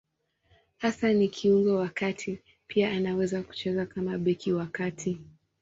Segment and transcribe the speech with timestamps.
[0.77, 5.19] Hasa ni kiungo wa kati; pia anaweza kucheza kama beki wa kati.